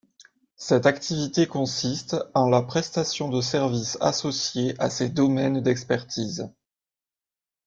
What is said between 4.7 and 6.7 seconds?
à ses domaines d’expertise.